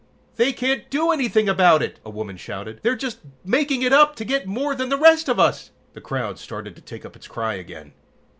"They 0.37 0.51
can't 0.51 0.89
do 0.89 1.11
anything 1.11 1.47
about 1.47 1.83
it!" 1.83 1.99
a 2.03 2.09
woman 2.09 2.35
shouted. 2.35 2.79
"They're 2.81 2.95
just 2.95 3.19
making 3.45 3.83
it 3.83 3.93
up 3.93 4.15
to 4.15 4.25
get 4.25 4.47
more 4.47 4.73
than 4.73 4.89
the 4.89 4.97
rest 4.97 5.29
of 5.29 5.39
us!" 5.39 5.69
The 5.93 6.01
crowd 6.01 6.39
started 6.39 6.75
to 6.75 6.81
take 6.81 7.05
up 7.05 7.15
its 7.15 7.27
cry 7.27 7.53
again. 7.53 7.93